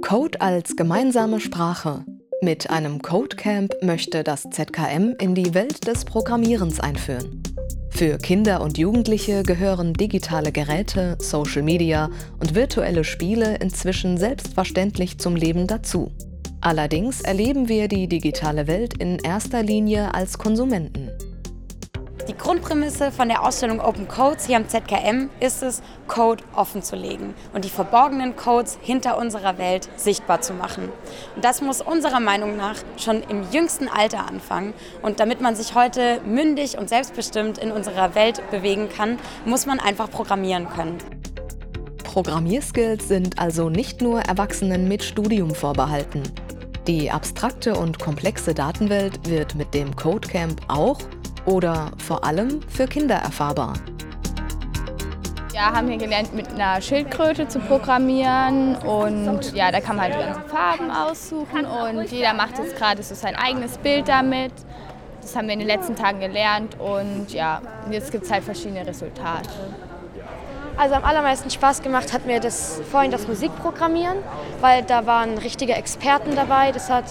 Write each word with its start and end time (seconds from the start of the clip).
Code 0.00 0.40
als 0.40 0.76
gemeinsame 0.76 1.40
Sprache. 1.40 2.04
Mit 2.42 2.70
einem 2.70 3.00
Codecamp 3.00 3.74
möchte 3.82 4.22
das 4.22 4.44
ZKM 4.50 5.14
in 5.18 5.34
die 5.34 5.54
Welt 5.54 5.86
des 5.86 6.04
Programmierens 6.04 6.78
einführen. 6.78 7.42
Für 7.90 8.18
Kinder 8.18 8.60
und 8.60 8.76
Jugendliche 8.76 9.42
gehören 9.44 9.94
digitale 9.94 10.52
Geräte, 10.52 11.16
Social 11.20 11.62
Media 11.62 12.10
und 12.40 12.54
virtuelle 12.54 13.04
Spiele 13.04 13.56
inzwischen 13.56 14.18
selbstverständlich 14.18 15.18
zum 15.18 15.36
Leben 15.36 15.66
dazu. 15.66 16.10
Allerdings 16.60 17.20
erleben 17.20 17.68
wir 17.68 17.88
die 17.88 18.08
digitale 18.08 18.66
Welt 18.66 18.98
in 18.98 19.18
erster 19.18 19.62
Linie 19.62 20.14
als 20.14 20.38
Konsumenten. 20.38 21.10
Die 22.28 22.36
Grundprämisse 22.36 23.12
von 23.12 23.28
der 23.28 23.44
Ausstellung 23.44 23.80
Open 23.80 24.08
Codes 24.08 24.46
hier 24.46 24.56
am 24.56 24.66
ZKM 24.66 25.28
ist 25.40 25.62
es, 25.62 25.82
Code 26.08 26.42
offen 26.56 26.82
zu 26.82 26.96
legen 26.96 27.34
und 27.52 27.66
die 27.66 27.68
verborgenen 27.68 28.34
Codes 28.34 28.78
hinter 28.80 29.18
unserer 29.18 29.58
Welt 29.58 29.90
sichtbar 29.96 30.40
zu 30.40 30.54
machen. 30.54 30.88
Und 31.36 31.44
das 31.44 31.60
muss 31.60 31.82
unserer 31.82 32.20
Meinung 32.20 32.56
nach 32.56 32.76
schon 32.96 33.22
im 33.24 33.42
jüngsten 33.50 33.88
Alter 33.88 34.26
anfangen. 34.26 34.72
Und 35.02 35.20
damit 35.20 35.42
man 35.42 35.54
sich 35.54 35.74
heute 35.74 36.22
mündig 36.24 36.78
und 36.78 36.88
selbstbestimmt 36.88 37.58
in 37.58 37.70
unserer 37.70 38.14
Welt 38.14 38.42
bewegen 38.50 38.88
kann, 38.88 39.18
muss 39.44 39.66
man 39.66 39.78
einfach 39.78 40.10
programmieren 40.10 40.66
können. 40.70 40.96
Programmierskills 42.04 43.06
sind 43.06 43.38
also 43.38 43.68
nicht 43.68 44.00
nur 44.00 44.20
Erwachsenen 44.20 44.88
mit 44.88 45.04
Studium 45.04 45.54
vorbehalten. 45.54 46.22
Die 46.86 47.10
abstrakte 47.10 47.74
und 47.74 47.98
komplexe 47.98 48.54
Datenwelt 48.54 49.28
wird 49.28 49.54
mit 49.54 49.74
dem 49.74 49.94
Codecamp 49.96 50.60
auch 50.68 50.98
oder 51.46 51.90
vor 51.98 52.24
allem 52.24 52.60
für 52.68 52.86
Kinder 52.86 53.16
erfahrbar. 53.16 53.74
Ja, 55.54 55.72
haben 55.72 55.88
hier 55.88 55.98
gelernt, 55.98 56.34
mit 56.34 56.48
einer 56.48 56.80
Schildkröte 56.80 57.46
zu 57.46 57.60
programmieren 57.60 58.74
und 58.76 59.54
ja, 59.54 59.70
da 59.70 59.80
kann 59.80 59.96
man 59.96 60.06
halt 60.06 60.14
die 60.14 60.24
ganzen 60.24 60.50
Farben 60.50 60.90
aussuchen 60.90 61.64
und 61.64 62.10
jeder 62.10 62.34
macht 62.34 62.58
jetzt 62.58 62.76
gerade 62.76 63.02
so 63.02 63.14
sein 63.14 63.36
eigenes 63.36 63.78
Bild 63.78 64.08
damit. 64.08 64.52
Das 65.22 65.36
haben 65.36 65.46
wir 65.46 65.54
in 65.54 65.60
den 65.60 65.68
letzten 65.68 65.94
Tagen 65.94 66.18
gelernt 66.18 66.76
und 66.80 67.32
ja, 67.32 67.62
jetzt 67.90 68.10
gibt 68.10 68.24
es 68.24 68.32
halt 68.32 68.42
verschiedene 68.42 68.84
Resultate. 68.84 69.48
Also 70.76 70.96
am 70.96 71.04
allermeisten 71.04 71.50
Spaß 71.50 71.82
gemacht 71.82 72.12
hat 72.12 72.26
mir 72.26 72.40
das 72.40 72.80
vorhin 72.90 73.12
das 73.12 73.28
Musikprogrammieren, 73.28 74.18
weil 74.60 74.82
da 74.82 75.06
waren 75.06 75.38
richtige 75.38 75.74
Experten 75.74 76.34
dabei. 76.34 76.72
Das 76.72 76.90
hat 76.90 77.04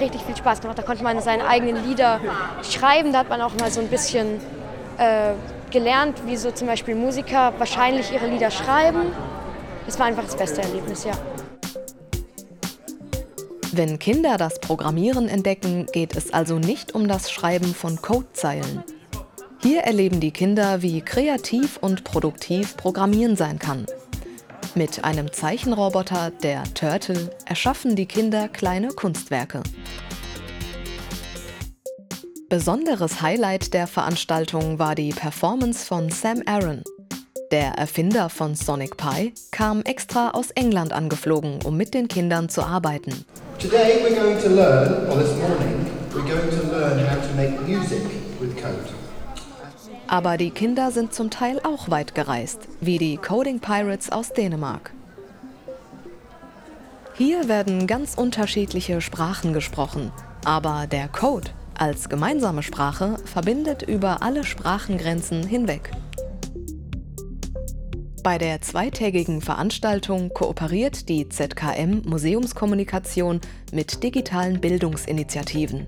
richtig 0.00 0.22
viel 0.22 0.36
Spaß 0.36 0.60
gemacht. 0.60 0.78
Da 0.78 0.82
konnte 0.82 1.02
man 1.02 1.20
seine 1.20 1.46
eigenen 1.46 1.86
Lieder 1.86 2.20
schreiben. 2.62 3.12
Da 3.12 3.20
hat 3.20 3.28
man 3.28 3.40
auch 3.40 3.54
mal 3.54 3.70
so 3.70 3.80
ein 3.80 3.88
bisschen 3.88 4.40
äh, 4.98 5.32
gelernt, 5.70 6.22
wie 6.26 6.36
so 6.36 6.50
zum 6.50 6.66
Beispiel 6.66 6.94
Musiker 6.94 7.52
wahrscheinlich 7.58 8.12
ihre 8.12 8.26
Lieder 8.26 8.50
schreiben. 8.50 9.12
Das 9.86 9.98
war 9.98 10.06
einfach 10.06 10.24
das 10.24 10.36
beste 10.36 10.62
Erlebnis, 10.62 11.04
ja. 11.04 11.12
Wenn 13.72 13.98
Kinder 13.98 14.38
das 14.38 14.58
Programmieren 14.58 15.28
entdecken, 15.28 15.86
geht 15.92 16.16
es 16.16 16.32
also 16.32 16.58
nicht 16.58 16.94
um 16.94 17.08
das 17.08 17.30
Schreiben 17.30 17.74
von 17.74 18.00
Codezeilen. 18.00 18.82
Hier 19.62 19.82
erleben 19.82 20.20
die 20.20 20.30
Kinder, 20.30 20.82
wie 20.82 21.02
kreativ 21.02 21.78
und 21.80 22.04
produktiv 22.04 22.76
Programmieren 22.76 23.36
sein 23.36 23.58
kann. 23.58 23.86
Mit 24.76 25.04
einem 25.04 25.32
Zeichenroboter, 25.32 26.30
der 26.42 26.62
Turtle, 26.74 27.30
erschaffen 27.46 27.96
die 27.96 28.04
Kinder 28.04 28.46
kleine 28.46 28.88
Kunstwerke. 28.88 29.62
Besonderes 32.50 33.22
Highlight 33.22 33.72
der 33.72 33.86
Veranstaltung 33.86 34.78
war 34.78 34.94
die 34.94 35.14
Performance 35.14 35.86
von 35.86 36.10
Sam 36.10 36.42
Aaron. 36.44 36.82
Der 37.50 37.70
Erfinder 37.78 38.28
von 38.28 38.54
Sonic 38.54 38.98
Pi 38.98 39.32
kam 39.50 39.80
extra 39.80 40.32
aus 40.32 40.50
England 40.50 40.92
angeflogen, 40.92 41.60
um 41.64 41.78
mit 41.78 41.94
den 41.94 42.06
Kindern 42.06 42.50
zu 42.50 42.62
arbeiten. 42.62 43.24
Today 43.58 44.04
we're 44.04 44.14
going 44.14 44.38
to 44.42 44.48
learn, 44.50 45.08
or 45.08 45.16
this 45.16 45.34
morning, 45.36 45.86
we're 46.12 46.20
going 46.20 46.50
to 46.50 46.70
learn 46.70 46.98
how 47.08 47.16
to 47.16 47.34
make 47.34 47.58
music 47.62 48.02
with 48.38 48.54
code. 48.62 49.05
Aber 50.08 50.36
die 50.36 50.50
Kinder 50.50 50.90
sind 50.90 51.12
zum 51.12 51.30
Teil 51.30 51.60
auch 51.64 51.90
weit 51.90 52.14
gereist, 52.14 52.68
wie 52.80 52.98
die 52.98 53.16
Coding 53.16 53.60
Pirates 53.60 54.10
aus 54.10 54.32
Dänemark. 54.32 54.92
Hier 57.14 57.48
werden 57.48 57.86
ganz 57.86 58.14
unterschiedliche 58.14 59.00
Sprachen 59.00 59.52
gesprochen, 59.52 60.12
aber 60.44 60.86
der 60.86 61.08
Code 61.08 61.50
als 61.74 62.08
gemeinsame 62.08 62.62
Sprache 62.62 63.16
verbindet 63.24 63.82
über 63.82 64.22
alle 64.22 64.44
Sprachengrenzen 64.44 65.46
hinweg. 65.46 65.90
Bei 68.22 68.38
der 68.38 68.60
zweitägigen 68.60 69.40
Veranstaltung 69.40 70.30
kooperiert 70.30 71.08
die 71.08 71.28
ZKM 71.28 72.02
Museumskommunikation 72.06 73.40
mit 73.72 74.02
digitalen 74.02 74.60
Bildungsinitiativen, 74.60 75.86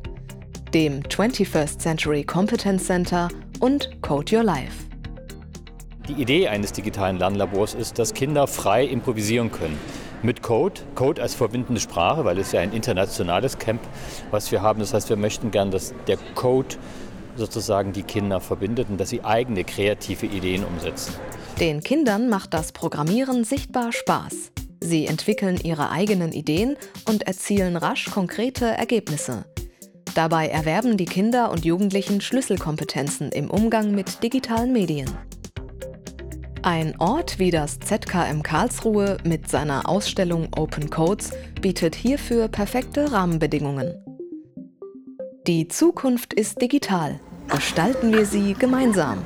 dem 0.72 1.02
21st 1.02 1.78
Century 1.78 2.24
Competence 2.24 2.84
Center 2.84 3.28
und 3.60 4.02
Code 4.02 4.36
Your 4.36 4.44
Life. 4.44 4.86
Die 6.08 6.14
Idee 6.14 6.48
eines 6.48 6.72
digitalen 6.72 7.18
Lernlabors 7.18 7.74
ist, 7.74 7.98
dass 7.98 8.14
Kinder 8.14 8.46
frei 8.46 8.84
improvisieren 8.84 9.52
können. 9.52 9.78
Mit 10.22 10.42
Code, 10.42 10.80
Code 10.94 11.20
als 11.20 11.34
verbindende 11.34 11.80
Sprache, 11.80 12.24
weil 12.24 12.38
es 12.38 12.52
ja 12.52 12.60
ein 12.60 12.72
internationales 12.72 13.58
Camp, 13.58 13.80
was 14.30 14.50
wir 14.50 14.62
haben. 14.62 14.80
Das 14.80 14.94
heißt, 14.94 15.10
wir 15.10 15.16
möchten 15.16 15.50
gern, 15.50 15.70
dass 15.70 15.94
der 16.06 16.16
Code 16.34 16.76
sozusagen 17.36 17.92
die 17.92 18.02
Kinder 18.02 18.40
verbindet 18.40 18.88
und 18.90 18.98
dass 18.98 19.10
sie 19.10 19.22
eigene 19.22 19.64
kreative 19.64 20.26
Ideen 20.26 20.64
umsetzen. 20.64 21.14
Den 21.60 21.82
Kindern 21.82 22.28
macht 22.28 22.54
das 22.54 22.72
Programmieren 22.72 23.44
sichtbar 23.44 23.92
Spaß. 23.92 24.52
Sie 24.80 25.06
entwickeln 25.06 25.58
ihre 25.62 25.90
eigenen 25.90 26.32
Ideen 26.32 26.76
und 27.08 27.26
erzielen 27.26 27.76
rasch 27.76 28.10
konkrete 28.10 28.66
Ergebnisse. 28.66 29.44
Dabei 30.18 30.48
erwerben 30.48 30.96
die 30.96 31.04
Kinder 31.04 31.48
und 31.52 31.64
Jugendlichen 31.64 32.20
Schlüsselkompetenzen 32.20 33.30
im 33.30 33.48
Umgang 33.48 33.92
mit 33.92 34.20
digitalen 34.20 34.72
Medien. 34.72 35.08
Ein 36.62 36.96
Ort 36.98 37.38
wie 37.38 37.52
das 37.52 37.78
ZKM 37.78 38.42
Karlsruhe 38.42 39.18
mit 39.22 39.48
seiner 39.48 39.88
Ausstellung 39.88 40.48
Open 40.56 40.90
Codes 40.90 41.30
bietet 41.62 41.94
hierfür 41.94 42.48
perfekte 42.48 43.12
Rahmenbedingungen. 43.12 43.94
Die 45.46 45.68
Zukunft 45.68 46.34
ist 46.34 46.60
digital. 46.60 47.20
Gestalten 47.46 48.12
wir 48.12 48.26
sie 48.26 48.54
gemeinsam. 48.54 49.24